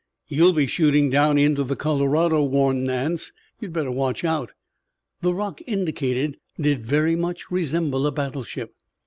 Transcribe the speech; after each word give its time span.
"You'll 0.27 0.53
be 0.53 0.65
shooting 0.65 1.11
down 1.11 1.37
into 1.37 1.63
the 1.63 1.75
Colorado," 1.75 2.43
warned 2.43 2.85
Nance. 2.85 3.31
"You'd 3.59 3.71
better 3.71 3.91
watch 3.91 4.23
out." 4.23 4.51
The 5.21 5.31
rock 5.31 5.61
indicated 5.67 6.39
did 6.59 6.83
very 6.87 7.15
much 7.15 7.51
resemble 7.51 8.07
a 8.07 8.11
battleship. 8.11 8.73